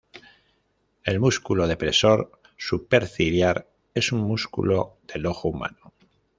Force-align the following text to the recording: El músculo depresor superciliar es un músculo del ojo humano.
El 1.03 1.19
músculo 1.19 1.67
depresor 1.67 2.41
superciliar 2.57 3.67
es 3.93 4.11
un 4.11 4.21
músculo 4.21 4.97
del 5.07 5.27
ojo 5.27 5.49
humano. 5.49 5.93